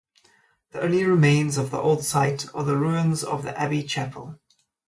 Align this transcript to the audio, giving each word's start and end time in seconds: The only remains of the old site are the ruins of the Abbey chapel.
The 0.71 0.81
only 0.81 1.03
remains 1.03 1.59
of 1.59 1.69
the 1.69 1.77
old 1.77 2.03
site 2.03 2.47
are 2.55 2.63
the 2.63 2.75
ruins 2.75 3.23
of 3.23 3.43
the 3.43 3.55
Abbey 3.55 3.83
chapel. 3.83 4.39